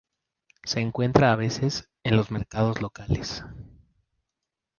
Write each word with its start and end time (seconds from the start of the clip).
Se 0.63 0.79
encuentra, 0.79 1.31
a 1.31 1.35
veces, 1.35 1.87
en 2.03 2.15
los 2.17 2.31
mercados 2.31 2.81
locales. 2.81 3.43